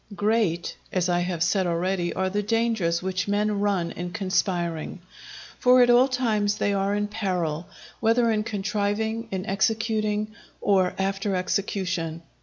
[0.15, 4.99] Great, as I have said already, are the dangers which men run in conspiring;
[5.59, 7.67] for at all times they are in peril,
[7.99, 12.23] whether in contriving, in executing, or after execution.